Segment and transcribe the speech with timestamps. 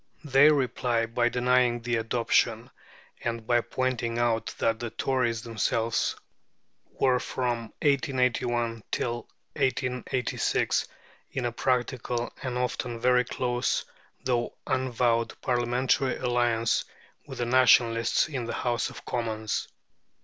[0.23, 2.71] They reply by denying the adoption,
[3.23, 6.15] and by pointing out that the Tories themselves
[6.89, 10.87] were from 1881 till 1886
[11.33, 13.85] in a practical, and often very close,
[14.23, 16.83] though unavowed, Parliamentary alliance
[17.27, 19.67] with the Nationalists in the House of Commons.